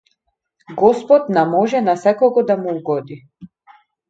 Господ 0.79 1.29
на 1.29 1.45
може 1.49 1.81
на 1.85 1.95
секого 2.05 2.43
да 2.43 2.57
му 2.57 2.75
угоди. 2.77 3.23